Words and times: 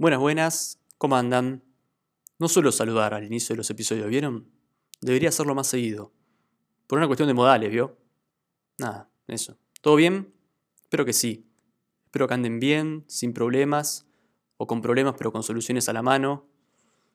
Buenas, 0.00 0.20
buenas, 0.20 0.80
¿cómo 0.96 1.16
andan? 1.16 1.64
No 2.38 2.46
suelo 2.46 2.70
saludar 2.70 3.14
al 3.14 3.24
inicio 3.24 3.54
de 3.54 3.56
los 3.56 3.68
episodios, 3.68 4.06
¿vieron? 4.08 4.48
Debería 5.00 5.30
hacerlo 5.30 5.56
más 5.56 5.66
seguido. 5.66 6.12
Por 6.86 6.98
una 6.98 7.08
cuestión 7.08 7.26
de 7.26 7.34
modales, 7.34 7.68
¿vio? 7.72 7.98
Nada, 8.78 9.10
eso. 9.26 9.58
¿Todo 9.80 9.96
bien? 9.96 10.32
Espero 10.84 11.04
que 11.04 11.12
sí. 11.12 11.50
Espero 12.04 12.28
que 12.28 12.34
anden 12.34 12.60
bien, 12.60 13.06
sin 13.08 13.32
problemas, 13.32 14.06
o 14.56 14.68
con 14.68 14.82
problemas 14.82 15.16
pero 15.18 15.32
con 15.32 15.42
soluciones 15.42 15.88
a 15.88 15.92
la 15.92 16.02
mano. 16.02 16.46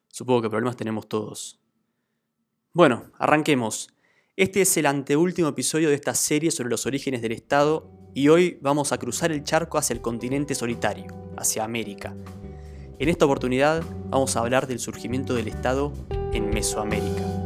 Supongo 0.09 0.41
que 0.41 0.49
problemas 0.49 0.75
tenemos 0.75 1.07
todos. 1.07 1.61
Bueno, 2.73 3.13
arranquemos. 3.17 3.93
Este 4.35 4.59
es 4.59 4.75
el 4.75 4.87
anteúltimo 4.87 5.47
episodio 5.47 5.87
de 5.87 5.95
esta 5.95 6.15
serie 6.15 6.51
sobre 6.51 6.69
los 6.69 6.85
orígenes 6.85 7.21
del 7.21 7.31
Estado 7.31 7.89
y 8.13 8.27
hoy 8.27 8.59
vamos 8.61 8.91
a 8.91 8.97
cruzar 8.97 9.31
el 9.31 9.45
charco 9.45 9.77
hacia 9.77 9.93
el 9.93 10.01
continente 10.01 10.53
solitario, 10.53 11.07
hacia 11.37 11.63
América. 11.63 12.13
En 12.99 13.09
esta 13.09 13.25
oportunidad 13.25 13.83
vamos 14.09 14.35
a 14.35 14.39
hablar 14.39 14.67
del 14.67 14.79
surgimiento 14.79 15.33
del 15.33 15.47
Estado 15.47 15.91
en 16.31 16.49
Mesoamérica. 16.51 17.42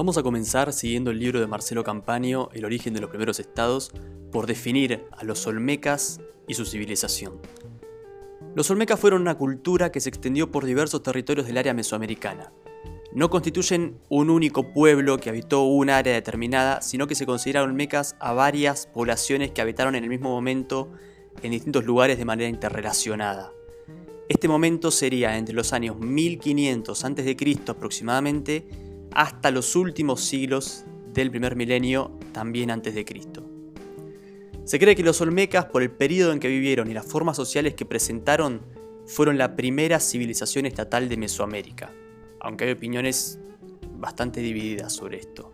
Vamos 0.00 0.16
a 0.16 0.22
comenzar 0.22 0.72
siguiendo 0.72 1.10
el 1.10 1.18
libro 1.18 1.40
de 1.40 1.46
Marcelo 1.46 1.84
Campaño, 1.84 2.48
El 2.54 2.64
origen 2.64 2.94
de 2.94 3.02
los 3.02 3.10
primeros 3.10 3.38
estados, 3.38 3.92
por 4.32 4.46
definir 4.46 5.04
a 5.10 5.24
los 5.24 5.46
olmecas 5.46 6.22
y 6.48 6.54
su 6.54 6.64
civilización. 6.64 7.34
Los 8.54 8.70
olmecas 8.70 8.98
fueron 8.98 9.20
una 9.20 9.36
cultura 9.36 9.92
que 9.92 10.00
se 10.00 10.08
extendió 10.08 10.50
por 10.50 10.64
diversos 10.64 11.02
territorios 11.02 11.46
del 11.46 11.58
área 11.58 11.74
mesoamericana. 11.74 12.50
No 13.12 13.28
constituyen 13.28 13.98
un 14.08 14.30
único 14.30 14.72
pueblo 14.72 15.18
que 15.18 15.28
habitó 15.28 15.64
un 15.64 15.90
área 15.90 16.14
determinada, 16.14 16.80
sino 16.80 17.06
que 17.06 17.14
se 17.14 17.26
consideran 17.26 17.64
olmecas 17.64 18.16
a 18.20 18.32
varias 18.32 18.86
poblaciones 18.86 19.50
que 19.50 19.60
habitaron 19.60 19.96
en 19.96 20.04
el 20.04 20.08
mismo 20.08 20.30
momento 20.30 20.90
en 21.42 21.50
distintos 21.50 21.84
lugares 21.84 22.16
de 22.16 22.24
manera 22.24 22.48
interrelacionada. 22.48 23.52
Este 24.30 24.48
momento 24.48 24.92
sería 24.92 25.36
entre 25.36 25.54
los 25.54 25.74
años 25.74 25.98
1500 25.98 27.04
a.C. 27.04 27.36
aproximadamente 27.68 28.89
hasta 29.12 29.50
los 29.50 29.76
últimos 29.76 30.20
siglos 30.20 30.84
del 31.12 31.30
primer 31.30 31.56
milenio, 31.56 32.12
también 32.32 32.70
antes 32.70 32.94
de 32.94 33.04
Cristo. 33.04 33.44
Se 34.64 34.78
cree 34.78 34.94
que 34.94 35.02
los 35.02 35.20
olmecas, 35.20 35.64
por 35.66 35.82
el 35.82 35.90
periodo 35.90 36.32
en 36.32 36.38
que 36.38 36.48
vivieron 36.48 36.90
y 36.90 36.94
las 36.94 37.06
formas 37.06 37.36
sociales 37.36 37.74
que 37.74 37.84
presentaron, 37.84 38.60
fueron 39.06 39.38
la 39.38 39.56
primera 39.56 39.98
civilización 39.98 40.66
estatal 40.66 41.08
de 41.08 41.16
Mesoamérica, 41.16 41.92
aunque 42.38 42.64
hay 42.64 42.70
opiniones 42.70 43.40
bastante 43.98 44.40
divididas 44.40 44.92
sobre 44.92 45.18
esto. 45.18 45.52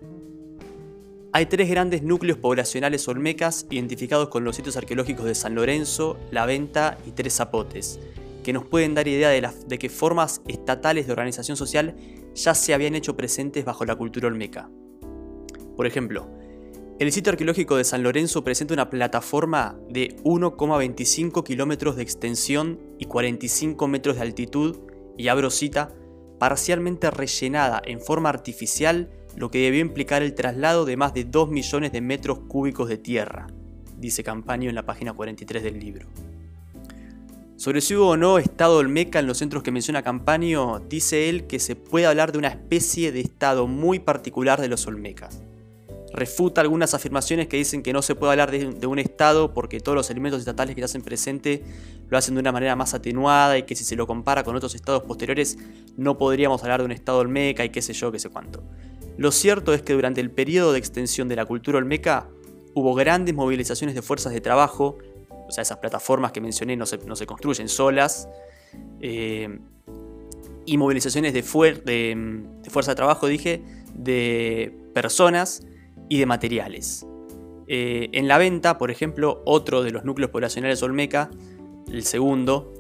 Hay 1.33 1.47
tres 1.47 1.69
grandes 1.69 2.03
núcleos 2.03 2.39
poblacionales 2.39 3.09
olmecas 3.09 3.67
identificados 3.71 4.29
con 4.29 4.45
los 4.45 4.57
sitios 4.57 4.77
arqueológicos 4.77 5.25
de 5.27 5.35
San 5.35 5.55
Lorenzo, 5.55 6.19
La 6.31 6.47
Venta 6.47 6.99
y 7.07 7.11
Tres 7.11 7.37
Zapotes, 7.37 7.99
que 8.47 8.53
nos 8.53 8.65
pueden 8.65 8.95
dar 8.95 9.09
idea 9.09 9.29
de, 9.31 9.51
de 9.67 9.77
que 9.77 9.89
formas 9.89 10.41
estatales 10.47 11.09
de 11.09 11.13
organización 11.13 11.57
social 11.57 11.97
ya 12.33 12.55
se 12.55 12.75
habían 12.75 12.95
hecho 12.95 13.17
presentes 13.17 13.65
bajo 13.65 13.85
la 13.85 13.97
cultura 13.97 14.29
olmeca. 14.29 14.71
Por 15.77 15.85
ejemplo, 15.85 16.31
el 17.01 17.11
sitio 17.11 17.33
arqueológico 17.33 17.77
de 17.77 17.83
San 17.83 18.05
Lorenzo 18.05 18.45
presenta 18.45 18.73
una 18.73 18.89
plataforma 18.89 19.77
de 19.91 20.15
1,25 20.23 21.43
kilómetros 21.43 21.97
de 21.97 22.05
extensión 22.05 22.79
y 23.01 23.07
45 23.07 23.89
metros 23.89 24.15
de 24.15 24.23
altitud, 24.23 24.77
y 25.19 25.27
abro 25.27 25.51
cita, 25.51 25.93
parcialmente 26.39 27.11
rellenada 27.11 27.83
en 27.85 28.01
forma 28.01 28.29
artificial, 28.29 29.11
lo 29.35 29.51
que 29.51 29.59
debió 29.59 29.81
implicar 29.81 30.23
el 30.23 30.37
traslado 30.37 30.85
de 30.85 30.97
más 30.97 31.15
de 31.15 31.25
2 31.25 31.51
millones 31.51 31.91
de 31.91 32.01
metros 32.01 32.39
cúbicos 32.47 32.89
de 32.89 32.99
tierra, 32.99 33.49
dice 33.99 34.23
Campaño 34.23 34.69
en 34.69 34.77
la 34.77 34.87
página 34.87 35.15
43 35.15 35.65
del 35.65 35.81
libro. 35.81 36.07
Sobre 37.57 37.81
si 37.81 37.97
hubo 37.97 38.11
o 38.11 38.17
no 38.19 38.37
estado 38.37 38.77
olmeca 38.77 39.19
en 39.19 39.27
los 39.27 39.39
centros 39.39 39.63
que 39.63 39.71
menciona 39.71 40.03
Campaño, 40.03 40.79
dice 40.81 41.31
él 41.31 41.47
que 41.47 41.59
se 41.59 41.75
puede 41.75 42.05
hablar 42.05 42.31
de 42.31 42.37
una 42.37 42.49
especie 42.49 43.13
de 43.13 43.21
estado 43.21 43.67
muy 43.67 43.99
particular 43.99 44.61
de 44.61 44.69
los 44.69 44.87
olmecas. 44.87 45.43
Refuta 46.13 46.61
algunas 46.61 46.93
afirmaciones 46.93 47.49
que 47.49 47.57
dicen 47.57 47.83
que 47.83 47.95
no 47.95 48.03
se 48.03 48.15
puede 48.15 48.33
hablar 48.33 48.51
de, 48.51 48.87
un 48.87 48.99
estado 48.99 49.55
porque 49.55 49.81
todos 49.81 49.97
los 49.97 50.11
elementos 50.11 50.41
estatales 50.41 50.75
que 50.75 50.83
se 50.83 50.85
hacen 50.85 51.01
presente 51.01 51.63
lo 52.11 52.19
hacen 52.19 52.35
de 52.35 52.41
una 52.41 52.53
manera 52.53 52.77
más 52.77 52.93
atenuada 52.93 53.57
y 53.57 53.63
que 53.63 53.75
si 53.75 53.85
se 53.85 53.97
lo 53.97 54.07
compara 54.07 54.45
con 54.45 54.55
otros 54.55 54.75
estados 54.75 55.05
posteriores 55.05 55.57
no 55.97 56.19
podríamos 56.19 56.63
hablar 56.63 56.81
de 56.81 56.85
un 56.85 56.93
estado 56.93 57.21
olmeca 57.21 57.65
y 57.65 57.71
qué 57.71 57.81
sé 57.81 57.95
yo, 57.95 58.13
qué 58.13 58.19
sé 58.19 58.29
cuánto. 58.29 58.63
Lo 59.17 59.33
cierto 59.33 59.73
es 59.73 59.81
que 59.81 59.95
durante 59.95 60.21
el 60.21 60.31
periodo 60.31 60.73
de 60.73 60.79
extensión 60.79 61.27
de 61.27 61.37
la 61.37 61.47
cultura 61.47 61.79
olmeca 61.79 62.29
hubo 62.75 62.95
grandes 62.95 63.35
movilizaciones 63.35 63.95
de 63.95 64.03
fuerzas 64.03 64.35
de 64.35 64.43
trabajo 64.43 64.99
o 65.47 65.51
sea, 65.51 65.63
esas 65.63 65.79
plataformas 65.79 66.33
que 66.33 66.41
mencioné 66.41 66.77
no 66.77 66.87
se, 66.87 66.99
construyen 67.27 67.69
solas. 67.69 68.29
Eh, 69.01 69.59
y 70.67 70.77
movilizaciones 70.77 71.33
de, 71.33 71.43
de, 71.43 72.71
fuerza 72.71 72.91
de 72.91 72.97
trabajo, 72.97 73.29
dije, 73.29 73.63
de 73.95 74.77
personas 74.93 75.63
y 76.09 76.19
de 76.19 76.27
materiales. 76.27 77.07
Eh, 77.69 78.11
en 78.13 78.29
la 78.29 78.39
venta, 78.39 78.77
por 78.77 78.91
ejemplo, 78.91 79.43
otro 79.47 79.83
de 79.83 79.93
los 79.93 80.05
núcleos 80.05 80.31
poblacionales 80.31 80.83
Olmeca, 80.83 81.31
el 81.91 82.05
segundo, 82.05 82.75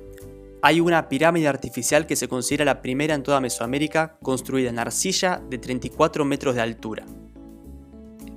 hay 0.62 0.80
una 0.80 1.08
pirámide 1.08 1.48
artificial 1.48 2.06
que 2.06 2.16
se 2.16 2.28
considera 2.28 2.64
la 2.64 2.82
primera 2.82 3.14
en 3.14 3.22
toda 3.22 3.40
Mesoamérica, 3.40 4.18
construida 4.20 4.68
en 4.68 4.78
arcilla 4.78 5.40
de 5.48 5.58
34 5.58 6.24
metros 6.24 6.54
de 6.56 6.60
altura. 6.60 7.06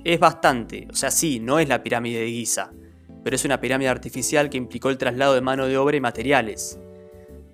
Es 0.04 0.18
bastante, 0.18 0.88
o 0.90 0.94
sea, 0.94 1.10
sí, 1.10 1.40
no 1.40 1.58
es 1.58 1.68
la 1.68 1.82
pirámide 1.82 2.20
de 2.20 2.28
Giza, 2.28 2.72
pero 3.22 3.36
es 3.36 3.44
una 3.44 3.60
pirámide 3.60 3.88
artificial 3.88 4.50
que 4.50 4.58
implicó 4.58 4.90
el 4.90 4.98
traslado 4.98 5.34
de 5.34 5.40
mano 5.40 5.66
de 5.66 5.76
obra 5.76 5.96
y 5.96 6.00
materiales. 6.00 6.78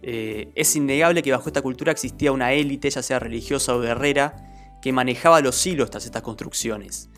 Eh, 0.03 0.51
es 0.55 0.77
innegable 0.77 1.23
que 1.23 1.33
bajo 1.33 1.49
esta 1.49 1.63
cultura 1.63 1.93
existía 1.93 2.33
una 2.33 2.53
élite, 2.53 2.89
ya 2.91 3.03
sea 3.03 3.19
religiosa 3.19 3.75
o 3.75 3.81
guerrera, 3.81 4.79
que 4.81 4.93
manejaba 4.93 5.41
los 5.41 5.67
hilos 5.67 5.91
tras 5.91 6.05
estas 6.05 6.23
construcciones. 6.23 7.11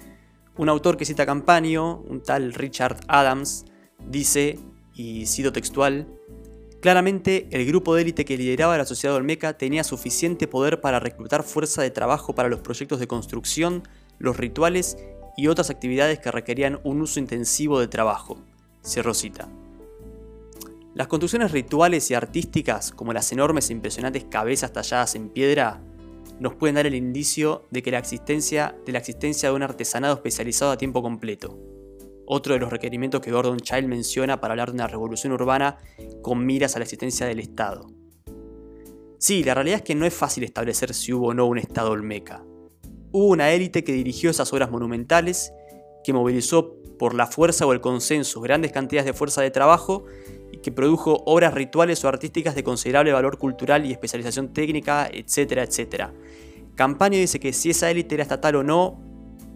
Un 0.57 0.69
autor 0.69 0.97
que 0.97 1.05
cita 1.05 1.27
Campaño, 1.27 1.99
un 1.99 2.23
tal 2.23 2.55
Richard 2.55 3.01
Adams, 3.07 3.65
dice, 4.07 4.59
y 4.95 5.27
cito 5.27 5.53
textual, 5.53 6.07
Claramente, 6.81 7.49
el 7.51 7.67
grupo 7.67 7.95
de 7.95 8.03
élite 8.03 8.25
que 8.25 8.37
lideraba 8.37 8.79
la 8.79 8.85
sociedad 8.85 9.17
olmeca 9.17 9.59
tenía 9.59 9.83
suficiente 9.83 10.47
poder 10.47 10.81
para 10.81 11.01
reclutar 11.01 11.43
fuerza 11.43 11.83
de 11.83 11.91
trabajo 11.91 12.37
para 12.37 12.49
los 12.49 12.61
proyectos 12.61 13.01
de 13.01 13.09
construcción, 13.09 13.83
los 14.19 14.37
rituales 14.37 14.97
y 15.39 15.47
otras 15.47 15.71
actividades 15.71 16.19
que 16.19 16.33
requerían 16.33 16.81
un 16.83 17.01
uso 17.01 17.21
intensivo 17.21 17.79
de 17.79 17.87
trabajo. 17.87 18.39
Cierro 18.85 19.15
cita. 19.15 19.49
Las 20.95 21.07
construcciones 21.07 21.53
rituales 21.53 22.11
y 22.11 22.15
artísticas, 22.15 22.91
como 22.91 23.13
las 23.13 23.31
enormes 23.31 23.71
e 23.71 23.73
impresionantes 23.73 24.25
cabezas 24.25 24.73
talladas 24.73 25.15
en 25.15 25.29
piedra, 25.29 25.81
nos 26.41 26.57
pueden 26.57 26.75
dar 26.75 26.89
el 26.89 26.97
indicio 26.97 27.69
de 27.71 27.85
que 27.85 27.93
la 27.93 28.01
existencia 28.01 28.75
de 28.85 28.91
la 28.91 28.99
existencia 28.99 29.49
de 29.49 29.55
un 29.55 29.63
artesanado 29.63 30.15
especializado 30.17 30.73
a 30.73 30.77
tiempo 30.77 31.03
completo. 31.03 31.57
Otro 32.27 32.55
de 32.55 32.59
los 32.59 32.73
requerimientos 32.73 33.21
que 33.21 33.31
Gordon 33.31 33.61
Child 33.61 33.87
menciona 33.87 34.41
para 34.41 34.55
hablar 34.55 34.71
de 34.71 34.75
una 34.75 34.89
revolución 34.89 35.33
urbana 35.33 35.79
con 36.21 36.45
miras 36.45 36.75
a 36.75 36.81
la 36.81 36.85
existencia 36.85 37.27
del 37.27 37.39
Estado. 37.39 37.87
Sí, 39.19 39.45
la 39.45 39.55
realidad 39.55 39.77
es 39.77 39.85
que 39.85 39.95
no 39.95 40.05
es 40.05 40.15
fácil 40.15 40.43
establecer 40.43 40.93
si 40.95 41.13
hubo 41.13 41.29
o 41.29 41.35
no 41.35 41.47
un 41.47 41.59
Estado 41.59 41.93
olmeca. 41.93 42.43
Hubo 43.13 43.27
una 43.29 43.51
élite 43.53 43.85
que 43.85 43.93
dirigió 43.93 44.31
esas 44.31 44.53
obras 44.53 44.71
monumentales, 44.71 45.53
que 46.05 46.13
movilizó 46.13 46.75
por 46.99 47.15
la 47.15 47.27
fuerza 47.27 47.67
o 47.67 47.73
el 47.73 47.81
consenso 47.81 48.41
grandes 48.41 48.73
cantidades 48.73 49.07
de 49.07 49.13
fuerza 49.13 49.41
de 49.41 49.51
trabajo 49.51 50.05
y 50.53 50.59
que 50.59 50.73
produjo 50.73 51.23
obras 51.27 51.55
rituales 51.55 52.05
o 52.05 52.09
artísticas 52.09 52.55
de 52.55 52.65
considerable 52.65 53.13
valor 53.13 53.39
cultural 53.39 53.87
y 53.87 53.93
especialización 53.93 54.53
técnica, 54.53 55.09
etcétera, 55.11 55.63
etcétera. 55.63 56.13
Campaño 56.75 57.19
dice 57.19 57.41
que 57.41 57.53
si 57.53 57.71
esa 57.71 57.91
élite 57.91 58.15
era 58.15 58.23
estatal 58.23 58.57
o 58.57 58.63
no, 58.63 59.01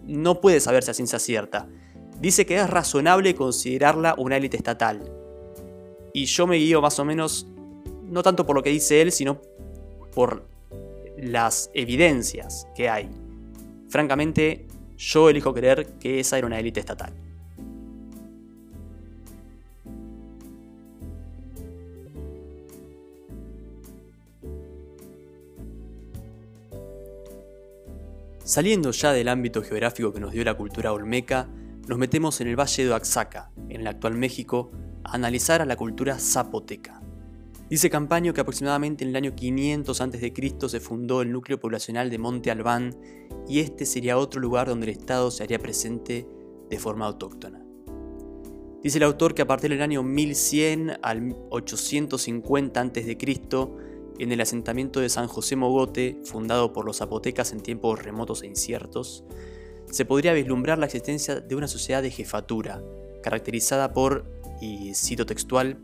no 0.05 0.41
puede 0.41 0.59
saberse 0.59 0.91
a 0.91 0.93
ciencia 0.93 1.19
cierta. 1.19 1.67
Dice 2.19 2.45
que 2.45 2.55
es 2.55 2.69
razonable 2.69 3.35
considerarla 3.35 4.15
una 4.17 4.37
élite 4.37 4.57
estatal. 4.57 5.11
Y 6.13 6.25
yo 6.25 6.47
me 6.47 6.57
guío 6.57 6.81
más 6.81 6.99
o 6.99 7.05
menos, 7.05 7.47
no 8.03 8.23
tanto 8.23 8.45
por 8.45 8.55
lo 8.55 8.63
que 8.63 8.69
dice 8.69 9.01
él, 9.01 9.11
sino 9.11 9.41
por 10.13 10.47
las 11.17 11.71
evidencias 11.73 12.67
que 12.75 12.89
hay. 12.89 13.09
Francamente, 13.93 14.65
yo 14.97 15.29
elijo 15.29 15.53
creer 15.53 15.85
que 15.99 16.19
esa 16.19 16.39
era 16.39 16.47
una 16.47 16.57
élite 16.57 16.79
estatal. 16.79 17.13
Saliendo 28.43 28.89
ya 28.89 29.13
del 29.13 29.27
ámbito 29.27 29.61
geográfico 29.61 30.11
que 30.11 30.19
nos 30.19 30.31
dio 30.31 30.43
la 30.43 30.55
cultura 30.55 30.91
olmeca, 30.91 31.47
nos 31.87 31.99
metemos 31.99 32.41
en 32.41 32.47
el 32.47 32.59
Valle 32.59 32.85
de 32.85 32.89
Oaxaca, 32.89 33.51
en 33.69 33.81
el 33.81 33.85
actual 33.85 34.15
México, 34.15 34.71
a 35.03 35.13
analizar 35.13 35.61
a 35.61 35.67
la 35.67 35.75
cultura 35.75 36.17
zapoteca. 36.17 37.02
Dice 37.73 37.89
Campaño 37.89 38.35
que 38.35 38.41
aproximadamente 38.41 39.03
en 39.03 39.09
el 39.09 39.15
año 39.15 39.33
500 39.33 39.99
a.C. 39.99 40.33
se 40.69 40.79
fundó 40.79 41.23
el 41.23 41.31
núcleo 41.31 41.59
poblacional 41.59 42.11
de 42.11 42.19
Monte 42.19 42.51
Albán 42.51 42.95
y 43.47 43.61
este 43.61 43.87
sería 43.87 44.19
otro 44.19 44.39
lugar 44.39 44.67
donde 44.67 44.85
el 44.85 44.95
Estado 44.95 45.31
se 45.31 45.41
haría 45.41 45.57
presente 45.57 46.27
de 46.69 46.77
forma 46.77 47.07
autóctona. 47.07 47.65
Dice 48.83 48.99
el 48.99 49.03
autor 49.05 49.33
que 49.33 49.41
a 49.41 49.47
partir 49.47 49.71
del 49.71 49.81
año 49.81 50.03
1100 50.03 50.99
al 51.01 51.35
850 51.49 52.79
a.C., 52.79 53.17
en 54.19 54.31
el 54.31 54.41
asentamiento 54.41 54.99
de 54.99 55.09
San 55.09 55.25
José 55.25 55.55
Mogote, 55.55 56.21
fundado 56.25 56.73
por 56.73 56.85
los 56.85 56.97
zapotecas 56.97 57.53
en 57.53 57.61
tiempos 57.61 58.03
remotos 58.03 58.43
e 58.43 58.45
inciertos, 58.45 59.25
se 59.89 60.05
podría 60.05 60.33
vislumbrar 60.33 60.77
la 60.77 60.85
existencia 60.85 61.39
de 61.41 61.55
una 61.55 61.67
sociedad 61.67 62.03
de 62.03 62.11
jefatura, 62.11 62.83
caracterizada 63.23 63.93
por, 63.93 64.31
y 64.61 64.93
cito 64.93 65.25
textual, 65.25 65.79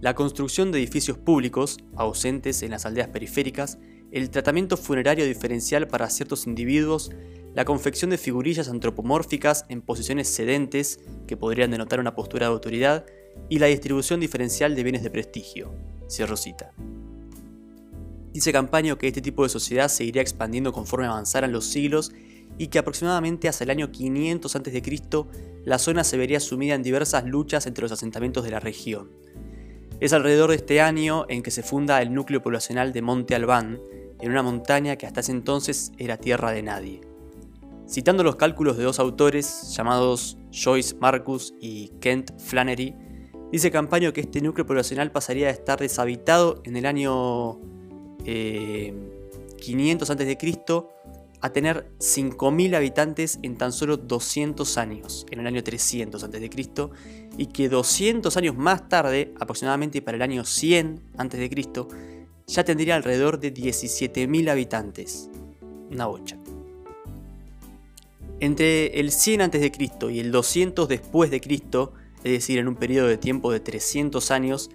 la 0.00 0.14
construcción 0.14 0.72
de 0.72 0.78
edificios 0.78 1.18
públicos, 1.18 1.78
ausentes 1.94 2.62
en 2.62 2.70
las 2.70 2.86
aldeas 2.86 3.08
periféricas, 3.08 3.78
el 4.10 4.30
tratamiento 4.30 4.76
funerario 4.76 5.24
diferencial 5.24 5.86
para 5.88 6.08
ciertos 6.10 6.46
individuos, 6.46 7.10
la 7.54 7.64
confección 7.64 8.10
de 8.10 8.18
figurillas 8.18 8.68
antropomórficas 8.68 9.66
en 9.68 9.82
posiciones 9.82 10.28
sedentes 10.28 11.00
que 11.26 11.36
podrían 11.36 11.70
denotar 11.70 12.00
una 12.00 12.14
postura 12.14 12.46
de 12.46 12.52
autoridad 12.52 13.04
y 13.48 13.58
la 13.58 13.66
distribución 13.66 14.20
diferencial 14.20 14.74
de 14.74 14.82
bienes 14.82 15.02
de 15.02 15.10
prestigio. 15.10 15.72
Cierro 16.08 16.36
cita. 16.36 16.72
Dice 18.32 18.52
Campaño 18.52 18.96
que 18.96 19.08
este 19.08 19.20
tipo 19.20 19.42
de 19.42 19.48
sociedad 19.48 19.88
seguiría 19.88 20.22
expandiendo 20.22 20.72
conforme 20.72 21.06
avanzaran 21.06 21.52
los 21.52 21.66
siglos 21.66 22.12
y 22.58 22.68
que 22.68 22.78
aproximadamente 22.78 23.48
hacia 23.48 23.64
el 23.64 23.70
año 23.70 23.90
500 23.90 24.56
a.C. 24.56 24.82
la 25.64 25.78
zona 25.78 26.04
se 26.04 26.16
vería 26.16 26.40
sumida 26.40 26.74
en 26.74 26.82
diversas 26.82 27.24
luchas 27.24 27.66
entre 27.66 27.82
los 27.82 27.92
asentamientos 27.92 28.44
de 28.44 28.50
la 28.50 28.60
región. 28.60 29.10
Es 30.00 30.14
alrededor 30.14 30.48
de 30.48 30.56
este 30.56 30.80
año 30.80 31.26
en 31.28 31.42
que 31.42 31.50
se 31.50 31.62
funda 31.62 32.00
el 32.00 32.14
núcleo 32.14 32.42
poblacional 32.42 32.94
de 32.94 33.02
Monte 33.02 33.34
Albán, 33.34 33.78
en 34.18 34.30
una 34.30 34.42
montaña 34.42 34.96
que 34.96 35.06
hasta 35.06 35.20
ese 35.20 35.32
entonces 35.32 35.92
era 35.98 36.16
tierra 36.16 36.52
de 36.52 36.62
nadie. 36.62 37.02
Citando 37.86 38.24
los 38.24 38.36
cálculos 38.36 38.78
de 38.78 38.84
dos 38.84 38.98
autores 38.98 39.74
llamados 39.76 40.38
Joyce 40.52 40.94
Marcus 40.96 41.52
y 41.60 41.88
Kent 42.00 42.30
Flannery, 42.40 42.96
dice 43.52 43.70
Campaño 43.70 44.14
que 44.14 44.22
este 44.22 44.40
núcleo 44.40 44.64
poblacional 44.64 45.12
pasaría 45.12 45.48
a 45.48 45.50
estar 45.50 45.78
deshabitado 45.78 46.62
en 46.64 46.76
el 46.76 46.86
año 46.86 47.60
500 48.24 50.10
a.C. 50.10 50.38
a 51.40 51.50
tener 51.50 51.90
5.000 51.98 52.74
habitantes 52.76 53.38
en 53.42 53.56
tan 53.56 53.72
solo 53.72 53.96
200 53.96 54.76
años, 54.78 55.26
en 55.30 55.40
el 55.40 55.46
año 55.46 55.62
300 55.62 56.22
a.C., 56.22 56.50
y 57.38 57.46
que 57.46 57.68
200 57.68 58.36
años 58.36 58.56
más 58.56 58.88
tarde, 58.88 59.32
aproximadamente 59.40 60.02
para 60.02 60.16
el 60.16 60.22
año 60.22 60.44
100 60.44 61.02
a.C., 61.16 61.86
ya 62.46 62.64
tendría 62.64 62.96
alrededor 62.96 63.38
de 63.38 63.54
17.000 63.54 64.50
habitantes. 64.50 65.30
Una 65.90 66.06
bocha. 66.06 66.36
Entre 68.40 68.98
el 68.98 69.12
100 69.12 69.42
a.C. 69.42 69.72
y 70.10 70.20
el 70.20 70.32
200 70.32 70.88
después 70.88 71.30
de 71.30 71.40
Cristo, 71.40 71.94
es 72.24 72.32
decir, 72.32 72.58
en 72.58 72.68
un 72.68 72.74
periodo 72.74 73.06
de 73.06 73.16
tiempo 73.16 73.52
de 73.52 73.60
300 73.60 74.30
años, 74.30 74.70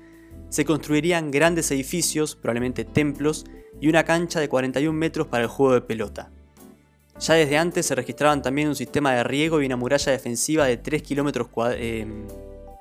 se 0.50 0.66
construirían 0.66 1.32
grandes 1.32 1.70
edificios, 1.72 2.36
probablemente 2.36 2.86
templos, 2.86 3.46
y 3.82 3.90
una 3.90 4.04
cancha 4.04 4.40
de 4.40 4.48
41 4.48 4.98
metros 4.98 5.28
para 5.28 5.44
el 5.44 5.50
juego 5.50 5.74
de 5.74 5.82
pelota. 5.82 6.32
Ya 7.20 7.36
desde 7.36 7.58
antes 7.58 7.86
se 7.86 7.96
registraban 7.96 8.42
también 8.42 8.68
un 8.68 8.76
sistema 8.76 9.14
de 9.14 9.24
riego 9.24 9.62
y 9.62 9.66
una 9.66 9.78
muralla 9.78 10.12
defensiva 10.12 10.66
de 10.66 10.78
3 10.78 11.02
kilómetros, 11.02 11.48
eh, 11.78 12.06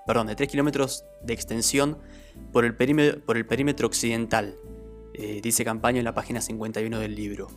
de, 0.07 0.35
3 0.35 0.49
kilómetros 0.49 1.05
de 1.23 1.33
extensión 1.33 1.99
por 2.53 2.65
el, 2.65 2.75
perímetro, 2.75 3.87
occidental, 3.87 4.57
eh, 5.15 5.41
dice 5.41 5.65
Campaña 5.65 5.99
en 5.99 6.05
la 6.05 6.15
página 6.15 6.41
51 6.41 6.99
del 6.99 7.15
libro. 7.15 7.49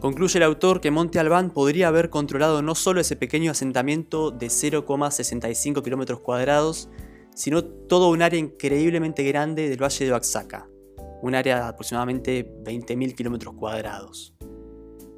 Concluye 0.00 0.38
el 0.38 0.42
autor 0.42 0.80
que 0.80 0.90
Monte 0.90 1.18
Albán 1.18 1.50
podría 1.50 1.88
haber 1.88 2.10
controlado 2.10 2.62
no 2.62 2.74
solo 2.74 3.00
ese 3.00 3.16
pequeño 3.16 3.50
asentamiento 3.50 4.30
de 4.30 4.46
0,65 4.46 5.82
kilómetros 5.82 6.20
cuadrados, 6.20 6.88
sino 7.34 7.64
todo 7.64 8.10
un 8.10 8.22
área 8.22 8.38
increíblemente 8.38 9.22
grande 9.24 9.68
del 9.68 9.82
Valle 9.82 10.04
de 10.04 10.12
Oaxaca, 10.12 10.66
un 11.22 11.34
área 11.34 11.56
de 11.56 11.62
aproximadamente 11.62 12.46
20.000 12.64 13.14
kilómetros 13.14 13.54
cuadrados. 13.54 14.34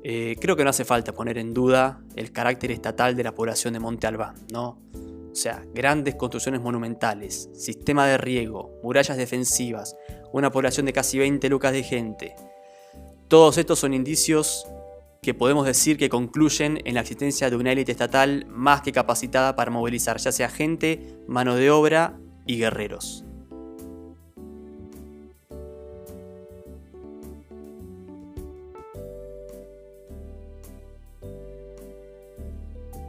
Eh, 0.09 0.37
creo 0.41 0.55
que 0.55 0.63
no 0.63 0.71
hace 0.71 0.85
falta 0.85 1.13
poner 1.13 1.37
en 1.37 1.53
duda 1.53 2.01
el 2.15 2.31
carácter 2.31 2.71
estatal 2.71 3.17
de 3.17 3.25
la 3.25 3.35
población 3.35 3.75
de 3.75 3.81
Monte 3.81 4.07
Albán, 4.07 4.37
¿no? 4.53 4.79
O 4.95 5.35
sea, 5.35 5.67
grandes 5.75 6.15
construcciones 6.15 6.61
monumentales, 6.61 7.51
sistema 7.55 8.07
de 8.07 8.17
riego, 8.17 8.79
murallas 8.85 9.17
defensivas, 9.17 9.97
una 10.33 10.53
población 10.53 10.87
de 10.87 10.93
casi 10.93 11.19
20 11.19 11.49
lucas 11.49 11.73
de 11.73 11.83
gente. 11.83 12.37
Todos 13.27 13.59
estos 13.59 13.81
son 13.81 13.95
indicios 13.95 14.69
que 15.23 15.35
podemos 15.35 15.67
decir 15.67 15.99
que 15.99 16.09
concluyen 16.09 16.81
en 16.85 16.95
la 16.95 17.01
existencia 17.01 17.51
de 17.51 17.57
una 17.57 17.73
élite 17.73 17.91
estatal 17.91 18.47
más 18.49 18.83
que 18.83 18.93
capacitada 18.93 19.57
para 19.57 19.73
movilizar 19.73 20.19
ya 20.19 20.31
sea 20.31 20.49
gente, 20.49 21.19
mano 21.27 21.57
de 21.57 21.73
obra 21.73 22.17
y 22.47 22.59
guerreros. 22.59 23.26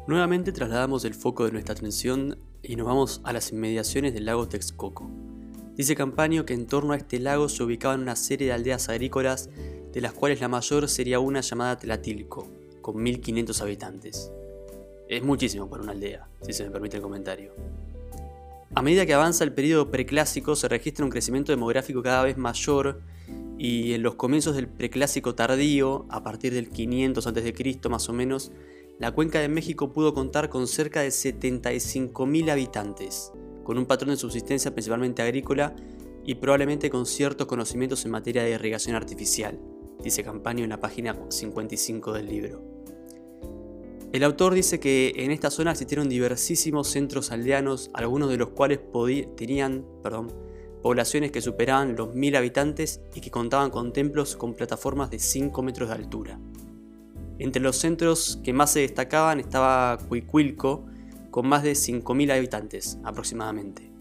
Nuevamente 0.08 0.54
trasladamos 0.54 1.04
el 1.04 1.14
foco 1.14 1.44
de 1.44 1.52
nuestra 1.52 1.74
atención 1.74 2.38
y 2.64 2.78
nos 2.78 2.88
vamos 2.88 3.20
a 3.26 3.34
las 3.34 3.52
inmediaciones 3.52 4.14
del 4.14 4.24
lago 4.24 4.48
Texcoco. 4.48 5.12
Dice 5.76 5.98
Campaño 5.98 6.46
que 6.46 6.54
en 6.54 6.66
torno 6.66 6.94
a 6.94 6.96
este 6.96 7.20
lago 7.20 7.50
se 7.50 7.62
ubicaban 7.62 8.04
una 8.04 8.16
serie 8.16 8.48
de 8.48 8.54
aldeas 8.54 8.88
agrícolas 8.88 9.50
de 9.92 10.00
las 10.00 10.14
cuales 10.14 10.40
la 10.40 10.48
mayor 10.48 10.88
sería 10.88 11.20
una 11.20 11.42
llamada 11.42 11.78
Tlatilco, 11.78 12.48
con 12.82 13.04
1500 13.04 13.62
habitantes. 13.62 14.32
Es 15.10 15.24
muchísimo 15.24 15.70
para 15.70 15.84
una 15.84 15.92
aldea, 15.92 16.26
si 16.42 16.54
se 16.54 16.64
me 16.64 16.72
permite 16.72 16.96
el 16.96 17.04
comentario. 17.04 17.52
A 18.76 18.82
medida 18.82 19.06
que 19.06 19.14
avanza 19.14 19.44
el 19.44 19.52
periodo 19.52 19.92
preclásico 19.92 20.56
se 20.56 20.70
registra 20.70 21.04
un 21.04 21.12
crecimiento 21.12 21.52
demográfico 21.52 22.02
cada 22.02 22.24
vez 22.24 22.38
mayor 22.38 23.02
y 23.58 23.92
en 23.92 24.04
los 24.04 24.16
comienzos 24.16 24.56
del 24.56 24.70
preclásico 24.70 25.36
tardío, 25.36 26.06
a 26.08 26.24
partir 26.24 26.54
del 26.54 26.70
500 26.70 27.28
a.C. 27.28 27.90
más 27.90 28.08
o 28.08 28.14
menos, 28.14 28.54
la 29.00 29.12
cuenca 29.12 29.40
de 29.40 29.50
México 29.50 29.92
pudo 29.94 30.14
contar 30.14 30.50
con 30.50 30.68
cerca 30.68 31.02
de 31.02 31.10
75.000 31.10 32.52
habitantes, 32.52 33.32
con 33.64 33.78
un 33.78 33.86
patrón 33.86 34.12
de 34.12 34.18
subsistencia 34.18 34.74
principalmente 34.74 35.22
agrícola 35.22 35.76
y 36.26 36.36
probablemente 36.36 36.90
con 36.90 37.06
ciertos 37.06 37.48
conocimientos 37.48 38.06
en 38.06 38.12
materia 38.12 38.44
de 38.44 38.52
irrigación 38.52 38.96
artificial 38.96 39.60
dice 40.04 40.24
Campaño 40.24 40.64
en 40.64 40.70
la 40.70 40.80
página 40.80 41.18
55 41.30 42.14
del 42.14 42.28
libro. 42.28 42.62
El 44.14 44.24
autor 44.24 44.54
dice 44.54 44.80
que 44.80 45.14
en 45.18 45.32
esta 45.32 45.52
zona 45.52 45.72
existieron 45.72 46.08
diversísimos 46.08 46.88
centros 46.88 47.32
aldeanos, 47.32 47.92
algunos 47.94 48.30
de 48.30 48.38
los 48.38 48.50
cuales 48.50 48.80
tenían 49.36 49.86
perdón, 50.02 50.34
poblaciones 50.82 51.32
que 51.32 51.42
superaban 51.42 51.96
los 51.96 52.16
mil 52.16 52.36
habitantes 52.36 53.02
y 53.14 53.22
que 53.22 53.32
contaban 53.32 53.70
con 53.70 53.92
templos 53.92 54.38
con 54.38 54.54
plataformas 54.54 55.10
de 55.10 55.20
5 55.20 55.62
metros 55.62 55.90
de 55.90 55.96
altura. 55.96 56.40
Entre 57.40 57.62
los 57.62 57.78
centros 57.78 58.40
que 58.44 58.54
más 58.54 58.72
se 58.72 58.80
destacaban 58.80 59.40
estaba 59.40 59.98
Cuicuilco, 60.08 60.86
con 61.32 61.48
más 61.48 61.64
de 61.64 61.74
5.000 61.74 62.36
habitantes 62.36 62.98
aproximadamente. 63.04 63.92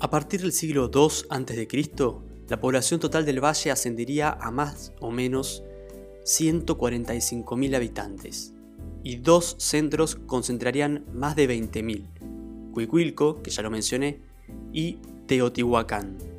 A 0.00 0.10
partir 0.10 0.40
del 0.40 0.52
siglo 0.52 0.90
II 0.92 1.08
a.C., 1.28 1.68
la 2.48 2.60
población 2.60 3.00
total 3.00 3.24
del 3.24 3.42
valle 3.42 3.70
ascendería 3.70 4.30
a 4.30 4.50
más 4.50 4.92
o 5.00 5.10
menos 5.10 5.62
145.000 6.24 7.76
habitantes 7.76 8.52
y 9.02 9.16
dos 9.16 9.56
centros 9.58 10.16
concentrarían 10.26 11.04
más 11.12 11.36
de 11.36 11.48
20.000, 11.48 12.72
Cuicuilco, 12.72 13.42
que 13.42 13.50
ya 13.50 13.62
lo 13.62 13.70
mencioné, 13.70 14.20
y 14.72 14.98
Teotihuacán. 15.26 16.31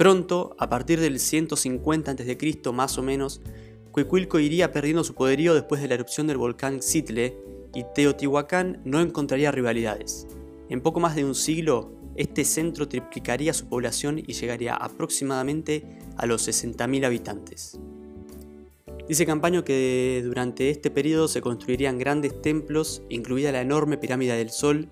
Pronto, 0.00 0.56
a 0.58 0.70
partir 0.70 0.98
del 0.98 1.20
150 1.20 2.12
a.C. 2.12 2.72
más 2.72 2.96
o 2.96 3.02
menos, 3.02 3.42
Cuicuilco 3.90 4.38
iría 4.38 4.72
perdiendo 4.72 5.04
su 5.04 5.12
poderío 5.14 5.52
después 5.52 5.82
de 5.82 5.88
la 5.88 5.94
erupción 5.96 6.26
del 6.26 6.38
volcán 6.38 6.80
Xitle 6.80 7.36
y 7.74 7.84
Teotihuacán 7.94 8.80
no 8.86 9.02
encontraría 9.02 9.52
rivalidades. 9.52 10.26
En 10.70 10.80
poco 10.80 11.00
más 11.00 11.16
de 11.16 11.26
un 11.26 11.34
siglo, 11.34 11.92
este 12.16 12.46
centro 12.46 12.88
triplicaría 12.88 13.52
su 13.52 13.68
población 13.68 14.18
y 14.18 14.32
llegaría 14.32 14.74
aproximadamente 14.74 15.84
a 16.16 16.24
los 16.24 16.48
60.000 16.48 17.04
habitantes. 17.04 17.78
Dice 19.06 19.26
Campaño 19.26 19.64
que 19.64 20.22
durante 20.24 20.70
este 20.70 20.90
periodo 20.90 21.28
se 21.28 21.42
construirían 21.42 21.98
grandes 21.98 22.40
templos, 22.40 23.02
incluida 23.10 23.52
la 23.52 23.60
enorme 23.60 23.98
pirámide 23.98 24.34
del 24.34 24.48
Sol, 24.48 24.88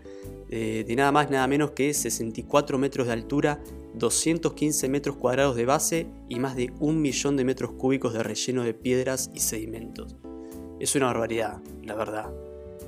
de, 0.51 0.85
nada 0.95 1.13
más 1.13 1.31
nada 1.31 1.47
menos 1.47 1.71
que 1.71 1.95
64 1.95 2.77
metros 2.77 3.07
de 3.07 3.13
altura 3.15 3.63
215 3.99 4.89
metros 4.89 5.17
cuadrados 5.17 5.57
de 5.57 5.67
base 5.67 6.07
y 6.29 6.39
más 6.39 6.57
de 6.57 6.73
un 6.79 7.01
millón 7.01 7.37
de 7.37 7.45
metros 7.45 7.73
cúbicos 7.73 8.13
de 8.13 8.23
relleno 8.23 8.65
de 8.65 8.75
piedras 8.75 9.31
y 9.35 9.41
sedimentos. 9.41 10.17
Es 10.81 10.95
una 10.95 11.07
barbaridad, 11.07 11.61
la 11.83 11.95
verdad. 11.95 12.33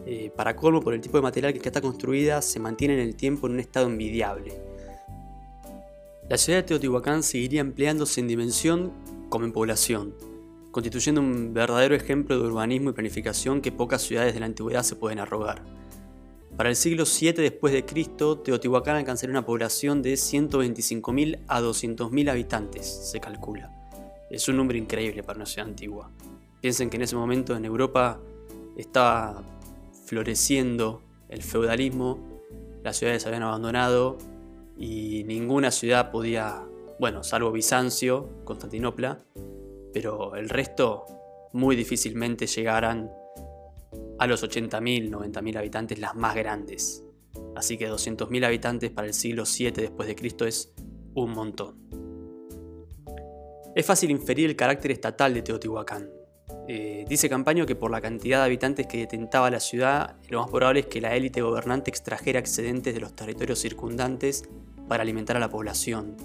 Eh, 0.06 0.30
para 0.34 0.56
colmo, 0.56 0.80
por 0.80 0.94
el 0.94 1.00
tipo 1.00 1.18
de 1.18 1.22
material 1.22 1.52
que 1.52 1.68
está 1.68 1.80
construida, 1.80 2.40
se 2.42 2.60
mantiene 2.60 2.94
en 2.94 3.00
el 3.00 3.16
tiempo 3.16 3.46
en 3.46 3.54
un 3.54 3.60
estado 3.60 3.86
envidiable. 3.86 4.52
La 6.28 6.38
ciudad 6.38 6.60
de 6.60 6.62
Teotihuacán 6.62 7.22
seguiría 7.22 7.60
empleándose 7.60 8.20
en 8.20 8.28
dimensión 8.28 8.92
como 9.28 9.44
en 9.44 9.52
población, 9.52 10.14
constituyendo 10.70 11.20
un 11.20 11.52
verdadero 11.52 11.94
ejemplo 11.94 12.38
de 12.38 12.46
urbanismo 12.46 12.90
y 12.90 12.92
planificación 12.92 13.60
que 13.60 13.72
pocas 13.72 14.02
ciudades 14.02 14.34
de 14.34 14.40
la 14.40 14.46
antigüedad 14.46 14.84
se 14.84 14.96
pueden 14.96 15.18
arrogar. 15.18 15.79
Para 16.60 16.68
el 16.68 16.76
siglo 16.76 17.04
VII 17.04 17.32
después 17.32 17.72
de 17.72 17.86
Cristo, 17.86 18.36
Teotihuacán 18.36 18.96
alcanzaría 18.96 19.32
una 19.32 19.46
población 19.46 20.02
de 20.02 20.12
125.000 20.12 21.38
a 21.48 21.62
200.000 21.62 22.30
habitantes, 22.30 22.86
se 22.86 23.18
calcula. 23.18 23.72
Es 24.28 24.46
un 24.46 24.58
número 24.58 24.78
increíble 24.78 25.22
para 25.22 25.38
una 25.38 25.46
ciudad 25.46 25.68
antigua. 25.68 26.10
Piensen 26.60 26.90
que 26.90 26.96
en 26.98 27.04
ese 27.04 27.16
momento 27.16 27.56
en 27.56 27.64
Europa 27.64 28.20
estaba 28.76 29.42
floreciendo 30.04 31.00
el 31.30 31.42
feudalismo, 31.42 32.18
las 32.84 32.98
ciudades 32.98 33.22
se 33.22 33.28
habían 33.28 33.44
abandonado 33.44 34.18
y 34.76 35.24
ninguna 35.24 35.70
ciudad 35.70 36.10
podía, 36.10 36.62
bueno, 36.98 37.24
salvo 37.24 37.52
Bizancio, 37.52 38.28
Constantinopla, 38.44 39.18
pero 39.94 40.36
el 40.36 40.50
resto 40.50 41.06
muy 41.54 41.74
difícilmente 41.74 42.46
llegaran 42.46 43.10
a 44.20 44.26
los 44.26 44.44
80.000, 44.44 45.10
90.000 45.10 45.56
habitantes 45.56 45.98
las 45.98 46.14
más 46.14 46.36
grandes. 46.36 47.02
Así 47.56 47.78
que 47.78 47.90
200.000 47.90 48.44
habitantes 48.44 48.90
para 48.90 49.08
el 49.08 49.14
siglo 49.14 49.44
VII 49.44 49.70
después 49.70 50.06
de 50.06 50.14
Cristo 50.14 50.46
es 50.46 50.74
un 51.14 51.30
montón. 51.30 51.74
Es 53.74 53.86
fácil 53.86 54.10
inferir 54.10 54.50
el 54.50 54.56
carácter 54.56 54.90
estatal 54.90 55.32
de 55.32 55.40
Teotihuacán. 55.40 56.10
Eh, 56.68 57.06
dice 57.08 57.30
Campaño 57.30 57.64
que 57.64 57.76
por 57.76 57.90
la 57.90 58.02
cantidad 58.02 58.40
de 58.40 58.44
habitantes 58.44 58.86
que 58.86 58.98
detentaba 58.98 59.50
la 59.50 59.58
ciudad, 59.58 60.16
lo 60.28 60.42
más 60.42 60.50
probable 60.50 60.80
es 60.80 60.86
que 60.86 61.00
la 61.00 61.16
élite 61.16 61.40
gobernante 61.40 61.90
extrajera 61.90 62.38
excedentes 62.38 62.92
de 62.92 63.00
los 63.00 63.16
territorios 63.16 63.58
circundantes 63.58 64.42
para 64.86 65.02
alimentar 65.02 65.38
a 65.38 65.40
la 65.40 65.48
población. 65.48 66.16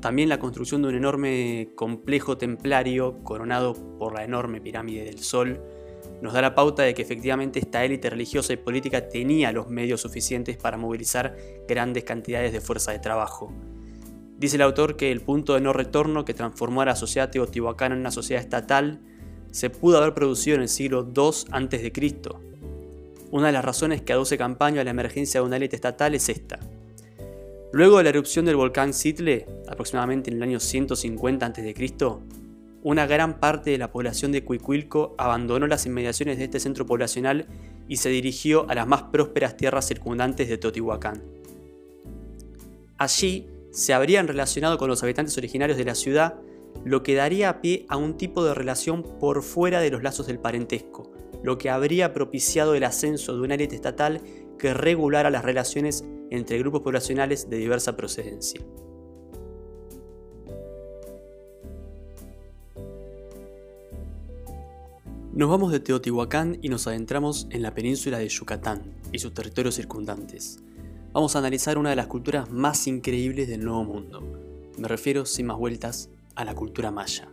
También 0.00 0.28
la 0.28 0.38
construcción 0.38 0.82
de 0.82 0.88
un 0.88 0.94
enorme 0.94 1.70
complejo 1.74 2.38
templario 2.38 3.24
coronado 3.24 3.74
por 3.98 4.14
la 4.14 4.22
enorme 4.22 4.60
pirámide 4.60 5.04
del 5.04 5.18
Sol 5.18 5.60
nos 6.20 6.32
da 6.32 6.42
la 6.42 6.54
pauta 6.54 6.82
de 6.82 6.94
que 6.94 7.02
efectivamente 7.02 7.58
esta 7.58 7.84
élite 7.84 8.10
religiosa 8.10 8.52
y 8.52 8.56
política 8.56 9.08
tenía 9.08 9.52
los 9.52 9.68
medios 9.68 10.00
suficientes 10.00 10.56
para 10.56 10.76
movilizar 10.76 11.36
grandes 11.66 12.04
cantidades 12.04 12.52
de 12.52 12.60
fuerza 12.60 12.92
de 12.92 12.98
trabajo. 12.98 13.52
Dice 14.38 14.56
el 14.56 14.62
autor 14.62 14.96
que 14.96 15.10
el 15.10 15.20
punto 15.20 15.54
de 15.54 15.60
no 15.60 15.72
retorno 15.72 16.24
que 16.24 16.34
transformó 16.34 16.82
a 16.82 16.86
la 16.86 16.96
sociedad 16.96 17.30
teotihuacana 17.30 17.94
en 17.94 18.00
una 18.00 18.10
sociedad 18.10 18.42
estatal 18.42 19.00
se 19.50 19.70
pudo 19.70 19.98
haber 19.98 20.14
producido 20.14 20.56
en 20.56 20.62
el 20.62 20.68
siglo 20.68 21.08
II 21.14 21.48
a.C. 21.50 21.92
Una 23.30 23.46
de 23.46 23.52
las 23.52 23.64
razones 23.64 24.02
que 24.02 24.12
aduce 24.12 24.38
Campaña 24.38 24.80
a 24.80 24.84
la 24.84 24.90
emergencia 24.90 25.40
de 25.40 25.46
una 25.46 25.56
élite 25.56 25.76
estatal 25.76 26.14
es 26.14 26.28
esta. 26.28 26.58
Luego 27.72 27.98
de 27.98 28.04
la 28.04 28.10
erupción 28.10 28.46
del 28.46 28.56
volcán 28.56 28.94
Sitle, 28.94 29.46
aproximadamente 29.68 30.30
en 30.30 30.38
el 30.38 30.42
año 30.42 30.60
150 30.60 31.46
a.C., 31.46 31.74
una 32.82 33.06
gran 33.06 33.40
parte 33.40 33.70
de 33.70 33.78
la 33.78 33.90
población 33.90 34.30
de 34.32 34.44
Cuicuilco 34.44 35.14
abandonó 35.18 35.66
las 35.66 35.86
inmediaciones 35.86 36.38
de 36.38 36.44
este 36.44 36.60
centro 36.60 36.86
poblacional 36.86 37.46
y 37.88 37.96
se 37.96 38.08
dirigió 38.08 38.68
a 38.70 38.74
las 38.74 38.86
más 38.86 39.04
prósperas 39.04 39.56
tierras 39.56 39.86
circundantes 39.86 40.48
de 40.48 40.58
Teotihuacán. 40.58 41.22
Allí 42.96 43.48
se 43.70 43.94
habrían 43.94 44.28
relacionado 44.28 44.78
con 44.78 44.88
los 44.88 45.02
habitantes 45.02 45.36
originarios 45.38 45.78
de 45.78 45.84
la 45.84 45.94
ciudad, 45.94 46.36
lo 46.84 47.02
que 47.02 47.14
daría 47.14 47.60
pie 47.60 47.86
a 47.88 47.96
un 47.96 48.16
tipo 48.16 48.44
de 48.44 48.54
relación 48.54 49.02
por 49.02 49.42
fuera 49.42 49.80
de 49.80 49.90
los 49.90 50.02
lazos 50.02 50.26
del 50.26 50.38
parentesco, 50.38 51.12
lo 51.42 51.58
que 51.58 51.70
habría 51.70 52.12
propiciado 52.12 52.74
el 52.74 52.84
ascenso 52.84 53.34
de 53.34 53.40
una 53.40 53.54
élite 53.54 53.74
estatal 53.74 54.20
que 54.58 54.74
regulara 54.74 55.30
las 55.30 55.44
relaciones 55.44 56.04
entre 56.30 56.58
grupos 56.58 56.82
poblacionales 56.82 57.48
de 57.48 57.56
diversa 57.56 57.96
procedencia. 57.96 58.60
Nos 65.34 65.50
vamos 65.50 65.70
de 65.70 65.78
Teotihuacán 65.78 66.58
y 66.62 66.70
nos 66.70 66.86
adentramos 66.86 67.48
en 67.50 67.60
la 67.60 67.74
península 67.74 68.18
de 68.18 68.28
Yucatán 68.28 68.82
y 69.12 69.18
sus 69.18 69.34
territorios 69.34 69.74
circundantes. 69.74 70.60
Vamos 71.12 71.36
a 71.36 71.40
analizar 71.40 71.76
una 71.76 71.90
de 71.90 71.96
las 71.96 72.06
culturas 72.06 72.50
más 72.50 72.86
increíbles 72.86 73.46
del 73.46 73.62
Nuevo 73.62 73.84
Mundo. 73.84 74.22
Me 74.78 74.88
refiero, 74.88 75.26
sin 75.26 75.46
más 75.46 75.58
vueltas, 75.58 76.08
a 76.34 76.46
la 76.46 76.54
cultura 76.54 76.90
maya. 76.90 77.28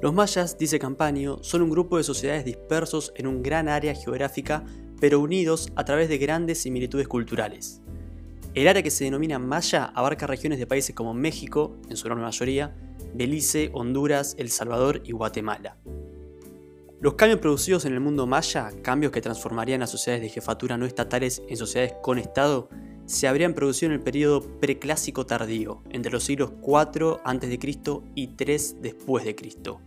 Los 0.00 0.14
mayas, 0.14 0.56
dice 0.56 0.78
Campaño, 0.78 1.38
son 1.42 1.62
un 1.62 1.70
grupo 1.70 1.96
de 1.96 2.04
sociedades 2.04 2.44
dispersos 2.44 3.12
en 3.16 3.26
un 3.26 3.42
gran 3.42 3.68
área 3.68 3.94
geográfica, 3.94 4.64
pero 5.00 5.18
unidos 5.18 5.72
a 5.74 5.84
través 5.84 6.08
de 6.08 6.18
grandes 6.18 6.62
similitudes 6.62 7.08
culturales. 7.08 7.80
El 8.54 8.68
área 8.68 8.84
que 8.84 8.92
se 8.92 9.04
denomina 9.04 9.40
maya 9.40 9.86
abarca 9.86 10.28
regiones 10.28 10.60
de 10.60 10.68
países 10.68 10.94
como 10.94 11.14
México, 11.14 11.76
en 11.90 11.96
su 11.96 12.06
enorme 12.06 12.22
mayoría, 12.22 12.76
Belice, 13.12 13.70
Honduras, 13.74 14.36
El 14.38 14.50
Salvador 14.50 15.02
y 15.04 15.12
Guatemala. 15.12 15.76
Los 17.00 17.14
cambios 17.14 17.38
producidos 17.38 17.84
en 17.84 17.92
el 17.92 18.00
mundo 18.00 18.26
maya, 18.26 18.72
cambios 18.82 19.12
que 19.12 19.20
transformarían 19.20 19.82
a 19.82 19.86
sociedades 19.86 20.20
de 20.20 20.30
jefatura 20.30 20.76
no 20.76 20.84
estatales 20.84 21.42
en 21.48 21.56
sociedades 21.56 21.94
con 22.02 22.18
Estado, 22.18 22.68
se 23.06 23.28
habrían 23.28 23.54
producido 23.54 23.92
en 23.92 23.98
el 23.98 24.02
periodo 24.02 24.42
preclásico 24.58 25.24
tardío, 25.24 25.80
entre 25.90 26.10
los 26.10 26.24
siglos 26.24 26.50
4 26.60 27.20
a.C. 27.24 27.58
y 28.16 28.26
3 28.26 28.76
después 28.82 29.24
de 29.24 29.36
Cristo. 29.36 29.80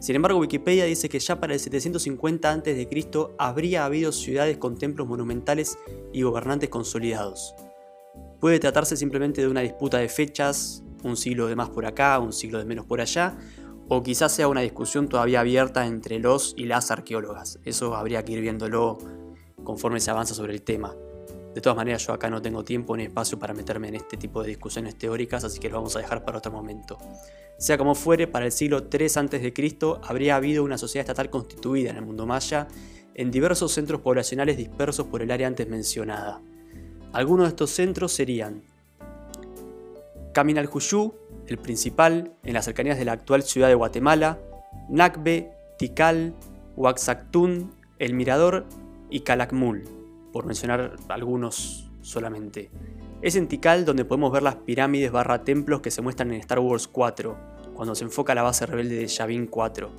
Sin 0.00 0.16
embargo, 0.16 0.40
Wikipedia 0.40 0.84
dice 0.84 1.08
que 1.08 1.20
ya 1.20 1.38
para 1.38 1.54
el 1.54 1.60
750 1.60 2.52
a.C. 2.52 2.88
habría 3.38 3.84
habido 3.84 4.10
ciudades 4.10 4.56
con 4.56 4.76
templos 4.76 5.06
monumentales 5.06 5.78
y 6.12 6.22
gobernantes 6.22 6.70
consolidados. 6.70 7.54
Puede 8.40 8.58
tratarse 8.58 8.96
simplemente 8.96 9.42
de 9.42 9.46
una 9.46 9.60
disputa 9.60 9.98
de 9.98 10.08
fechas, 10.08 10.82
un 11.04 11.16
siglo 11.16 11.46
de 11.46 11.54
más 11.54 11.70
por 11.70 11.86
acá, 11.86 12.18
un 12.18 12.32
siglo 12.32 12.58
de 12.58 12.64
menos 12.64 12.84
por 12.84 13.00
allá, 13.00 13.38
o 13.94 14.02
quizás 14.02 14.32
sea 14.32 14.48
una 14.48 14.62
discusión 14.62 15.06
todavía 15.06 15.40
abierta 15.40 15.84
entre 15.84 16.18
los 16.18 16.54
y 16.56 16.64
las 16.64 16.90
arqueólogas. 16.90 17.58
Eso 17.62 17.94
habría 17.94 18.24
que 18.24 18.32
ir 18.32 18.40
viéndolo 18.40 18.96
conforme 19.64 20.00
se 20.00 20.10
avanza 20.10 20.32
sobre 20.32 20.54
el 20.54 20.62
tema. 20.62 20.94
De 21.54 21.60
todas 21.60 21.76
maneras, 21.76 22.06
yo 22.06 22.14
acá 22.14 22.30
no 22.30 22.40
tengo 22.40 22.64
tiempo 22.64 22.96
ni 22.96 23.02
espacio 23.02 23.38
para 23.38 23.52
meterme 23.52 23.88
en 23.88 23.96
este 23.96 24.16
tipo 24.16 24.42
de 24.42 24.48
discusiones 24.48 24.96
teóricas, 24.96 25.44
así 25.44 25.60
que 25.60 25.68
lo 25.68 25.76
vamos 25.76 25.94
a 25.94 25.98
dejar 25.98 26.24
para 26.24 26.38
otro 26.38 26.50
momento. 26.50 26.96
Sea 27.58 27.76
como 27.76 27.94
fuere, 27.94 28.26
para 28.26 28.46
el 28.46 28.52
siglo 28.52 28.88
III 28.90 29.04
a.C. 29.04 29.52
habría 30.04 30.36
habido 30.36 30.64
una 30.64 30.78
sociedad 30.78 31.02
estatal 31.02 31.28
constituida 31.28 31.90
en 31.90 31.96
el 31.96 32.02
mundo 32.06 32.24
maya 32.24 32.68
en 33.14 33.30
diversos 33.30 33.72
centros 33.72 34.00
poblacionales 34.00 34.56
dispersos 34.56 35.06
por 35.06 35.20
el 35.20 35.30
área 35.30 35.48
antes 35.48 35.68
mencionada. 35.68 36.40
Algunos 37.12 37.44
de 37.44 37.48
estos 37.50 37.68
centros 37.68 38.10
serían 38.10 38.62
Caminalcuyú, 40.32 41.12
el 41.52 41.58
principal, 41.58 42.32
en 42.42 42.54
las 42.54 42.64
cercanías 42.64 42.98
de 42.98 43.04
la 43.04 43.12
actual 43.12 43.42
ciudad 43.42 43.68
de 43.68 43.74
Guatemala, 43.74 44.38
Nacbe, 44.88 45.52
Tikal, 45.78 46.34
Huaxactún, 46.76 47.74
El 47.98 48.14
Mirador 48.14 48.66
y 49.10 49.20
Calakmul, 49.20 49.84
por 50.32 50.46
mencionar 50.46 50.96
algunos 51.08 51.90
solamente. 52.00 52.70
Es 53.20 53.36
en 53.36 53.46
Tikal 53.48 53.84
donde 53.84 54.04
podemos 54.04 54.32
ver 54.32 54.42
las 54.42 54.56
pirámides 54.56 55.12
barra 55.12 55.44
templos 55.44 55.80
que 55.80 55.90
se 55.90 56.02
muestran 56.02 56.32
en 56.32 56.40
Star 56.40 56.58
Wars 56.58 56.88
4, 56.88 57.36
cuando 57.74 57.94
se 57.94 58.04
enfoca 58.04 58.34
la 58.34 58.42
base 58.42 58.66
rebelde 58.66 58.96
de 58.96 59.06
Yavin 59.06 59.46
4. 59.46 59.90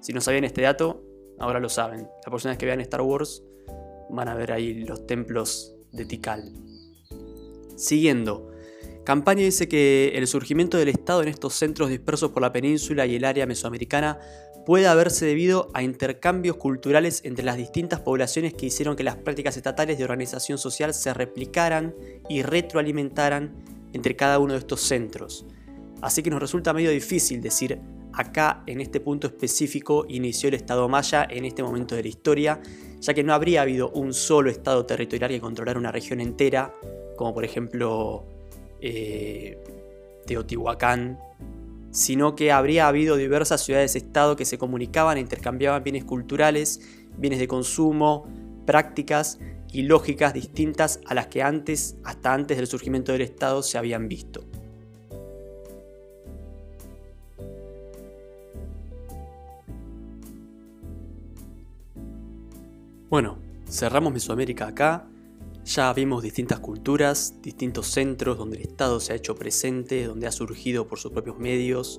Si 0.00 0.12
no 0.12 0.20
sabían 0.20 0.44
este 0.44 0.62
dato, 0.62 1.02
ahora 1.38 1.60
lo 1.60 1.68
saben. 1.68 2.00
Las 2.00 2.30
personas 2.30 2.58
que 2.58 2.66
vean 2.66 2.80
Star 2.80 3.02
Wars 3.02 3.42
van 4.10 4.28
a 4.28 4.34
ver 4.34 4.52
ahí 4.52 4.84
los 4.84 5.06
templos 5.06 5.74
de 5.92 6.04
Tikal. 6.04 6.52
Siguiendo, 7.76 8.50
Campaña 9.06 9.44
dice 9.44 9.68
que 9.68 10.10
el 10.16 10.26
surgimiento 10.26 10.78
del 10.78 10.88
Estado 10.88 11.22
en 11.22 11.28
estos 11.28 11.54
centros 11.54 11.90
dispersos 11.90 12.32
por 12.32 12.42
la 12.42 12.52
península 12.52 13.06
y 13.06 13.14
el 13.14 13.24
área 13.24 13.46
mesoamericana 13.46 14.18
puede 14.66 14.88
haberse 14.88 15.24
debido 15.24 15.70
a 15.74 15.84
intercambios 15.84 16.56
culturales 16.56 17.20
entre 17.22 17.44
las 17.44 17.56
distintas 17.56 18.00
poblaciones 18.00 18.52
que 18.54 18.66
hicieron 18.66 18.96
que 18.96 19.04
las 19.04 19.14
prácticas 19.14 19.56
estatales 19.56 19.96
de 19.96 20.02
organización 20.02 20.58
social 20.58 20.92
se 20.92 21.14
replicaran 21.14 21.94
y 22.28 22.42
retroalimentaran 22.42 23.54
entre 23.92 24.16
cada 24.16 24.40
uno 24.40 24.54
de 24.54 24.58
estos 24.58 24.80
centros. 24.80 25.46
Así 26.02 26.24
que 26.24 26.30
nos 26.30 26.40
resulta 26.40 26.72
medio 26.72 26.90
difícil 26.90 27.40
decir 27.40 27.78
acá 28.12 28.64
en 28.66 28.80
este 28.80 28.98
punto 28.98 29.28
específico 29.28 30.04
inició 30.08 30.48
el 30.48 30.54
Estado 30.54 30.88
Maya 30.88 31.28
en 31.30 31.44
este 31.44 31.62
momento 31.62 31.94
de 31.94 32.02
la 32.02 32.08
historia, 32.08 32.60
ya 32.98 33.14
que 33.14 33.22
no 33.22 33.34
habría 33.34 33.62
habido 33.62 33.88
un 33.90 34.12
solo 34.12 34.50
Estado 34.50 34.84
territorial 34.84 35.30
que 35.30 35.40
controlara 35.40 35.78
una 35.78 35.92
región 35.92 36.20
entera, 36.20 36.72
como 37.16 37.32
por 37.32 37.44
ejemplo 37.44 38.35
eh, 38.80 39.58
Teotihuacán, 40.26 41.18
sino 41.90 42.36
que 42.36 42.52
habría 42.52 42.88
habido 42.88 43.16
diversas 43.16 43.62
ciudades-estado 43.62 44.36
que 44.36 44.44
se 44.44 44.58
comunicaban 44.58 45.16
e 45.16 45.20
intercambiaban 45.20 45.82
bienes 45.82 46.04
culturales, 46.04 46.80
bienes 47.16 47.38
de 47.38 47.48
consumo, 47.48 48.26
prácticas 48.66 49.38
y 49.72 49.82
lógicas 49.82 50.34
distintas 50.34 51.00
a 51.06 51.14
las 51.14 51.28
que 51.28 51.42
antes, 51.42 51.96
hasta 52.04 52.34
antes 52.34 52.56
del 52.56 52.66
surgimiento 52.66 53.12
del 53.12 53.22
Estado, 53.22 53.62
se 53.62 53.78
habían 53.78 54.08
visto. 54.08 54.44
Bueno, 63.08 63.38
cerramos 63.68 64.12
Mesoamérica 64.12 64.66
acá. 64.66 65.06
Ya 65.66 65.92
vimos 65.92 66.22
distintas 66.22 66.60
culturas, 66.60 67.42
distintos 67.42 67.88
centros 67.88 68.38
donde 68.38 68.56
el 68.56 68.62
Estado 68.62 69.00
se 69.00 69.12
ha 69.12 69.16
hecho 69.16 69.34
presente, 69.34 70.06
donde 70.06 70.28
ha 70.28 70.32
surgido 70.32 70.86
por 70.86 71.00
sus 71.00 71.10
propios 71.10 71.40
medios. 71.40 71.98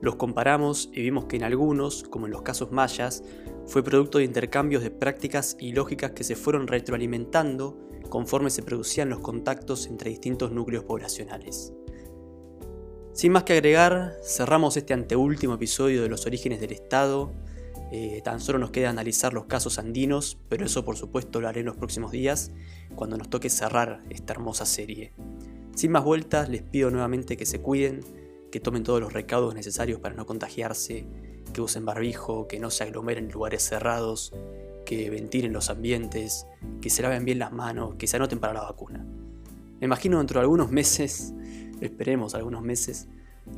Los 0.00 0.16
comparamos 0.16 0.90
y 0.92 1.02
vimos 1.02 1.26
que 1.26 1.36
en 1.36 1.44
algunos, 1.44 2.02
como 2.02 2.26
en 2.26 2.32
los 2.32 2.42
casos 2.42 2.72
mayas, 2.72 3.22
fue 3.66 3.84
producto 3.84 4.18
de 4.18 4.24
intercambios 4.24 4.82
de 4.82 4.90
prácticas 4.90 5.56
y 5.60 5.70
lógicas 5.70 6.10
que 6.10 6.24
se 6.24 6.34
fueron 6.34 6.66
retroalimentando 6.66 7.78
conforme 8.08 8.50
se 8.50 8.64
producían 8.64 9.10
los 9.10 9.20
contactos 9.20 9.86
entre 9.86 10.10
distintos 10.10 10.50
núcleos 10.50 10.82
poblacionales. 10.82 11.72
Sin 13.12 13.30
más 13.30 13.44
que 13.44 13.52
agregar, 13.52 14.16
cerramos 14.24 14.76
este 14.76 14.92
anteúltimo 14.92 15.54
episodio 15.54 16.02
de 16.02 16.08
los 16.08 16.26
orígenes 16.26 16.60
del 16.60 16.72
Estado 16.72 17.32
eh, 17.96 18.22
tan 18.22 18.40
solo 18.40 18.58
nos 18.58 18.72
queda 18.72 18.90
analizar 18.90 19.32
los 19.32 19.44
casos 19.44 19.78
andinos, 19.78 20.36
pero 20.48 20.66
eso 20.66 20.84
por 20.84 20.96
supuesto 20.96 21.40
lo 21.40 21.46
haré 21.46 21.60
en 21.60 21.66
los 21.66 21.76
próximos 21.76 22.10
días, 22.10 22.50
cuando 22.96 23.16
nos 23.16 23.30
toque 23.30 23.48
cerrar 23.48 24.02
esta 24.10 24.32
hermosa 24.32 24.66
serie. 24.66 25.12
Sin 25.76 25.92
más 25.92 26.02
vueltas, 26.02 26.48
les 26.48 26.62
pido 26.62 26.90
nuevamente 26.90 27.36
que 27.36 27.46
se 27.46 27.60
cuiden, 27.60 28.00
que 28.50 28.58
tomen 28.58 28.82
todos 28.82 29.00
los 29.00 29.12
recaudos 29.12 29.54
necesarios 29.54 30.00
para 30.00 30.16
no 30.16 30.26
contagiarse, 30.26 31.06
que 31.52 31.60
usen 31.60 31.84
barbijo, 31.84 32.48
que 32.48 32.58
no 32.58 32.72
se 32.72 32.82
aglomeren 32.82 33.26
en 33.26 33.30
lugares 33.30 33.62
cerrados, 33.62 34.32
que 34.84 35.08
ventilen 35.08 35.52
los 35.52 35.70
ambientes, 35.70 36.48
que 36.80 36.90
se 36.90 37.00
laven 37.00 37.24
bien 37.24 37.38
las 37.38 37.52
manos, 37.52 37.94
que 37.94 38.08
se 38.08 38.16
anoten 38.16 38.40
para 38.40 38.54
la 38.54 38.62
vacuna. 38.62 39.06
Me 39.78 39.84
imagino 39.84 40.18
dentro 40.18 40.40
de 40.40 40.42
algunos 40.42 40.72
meses, 40.72 41.32
esperemos 41.80 42.34
algunos 42.34 42.62
meses, 42.62 43.06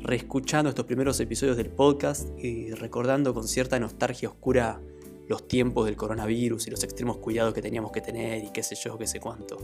reescuchando 0.02 0.68
estos 0.68 0.86
primeros 0.86 1.18
episodios 1.20 1.56
del 1.56 1.70
podcast 1.70 2.28
y 2.38 2.70
recordando 2.72 3.34
con 3.34 3.46
cierta 3.46 3.78
nostalgia 3.78 4.28
oscura 4.28 4.80
los 5.28 5.48
tiempos 5.48 5.86
del 5.86 5.96
coronavirus 5.96 6.66
y 6.66 6.70
los 6.70 6.84
extremos 6.84 7.18
cuidados 7.18 7.54
que 7.54 7.62
teníamos 7.62 7.92
que 7.92 8.00
tener 8.00 8.44
y 8.44 8.52
qué 8.52 8.62
sé 8.62 8.74
yo, 8.76 8.96
qué 8.98 9.06
sé 9.06 9.20
cuánto. 9.20 9.58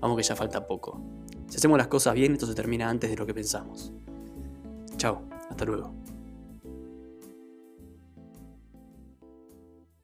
Vamos 0.00 0.16
que 0.16 0.22
ya 0.22 0.36
falta 0.36 0.66
poco. 0.66 1.00
Si 1.48 1.56
hacemos 1.56 1.78
las 1.78 1.88
cosas 1.88 2.14
bien, 2.14 2.32
esto 2.32 2.46
se 2.46 2.54
termina 2.54 2.88
antes 2.88 3.10
de 3.10 3.16
lo 3.16 3.26
que 3.26 3.34
pensamos. 3.34 3.92
Chao, 4.96 5.22
hasta 5.50 5.64
luego. 5.64 5.97